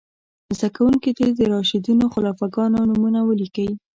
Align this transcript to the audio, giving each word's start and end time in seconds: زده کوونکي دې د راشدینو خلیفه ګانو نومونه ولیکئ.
زده 0.57 0.69
کوونکي 0.75 1.09
دې 1.17 1.27
د 1.37 1.39
راشدینو 1.53 2.05
خلیفه 2.13 2.45
ګانو 2.55 2.79
نومونه 2.89 3.19
ولیکئ. 3.23 3.69